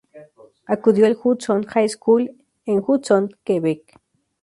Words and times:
Acudió 0.65 1.05
al 1.05 1.15
Hudson 1.23 1.63
High 1.63 1.89
School, 1.89 2.31
en 2.65 2.83
Hudson, 2.83 3.37
Quebec. 3.43 3.99